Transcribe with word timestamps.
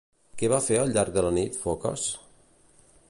Què 0.41 0.47
va 0.53 0.61
fer 0.67 0.79
al 0.83 0.93
llarg 0.95 1.13
de 1.17 1.25
la 1.27 1.31
nit 1.39 1.59
Focas? 1.67 2.07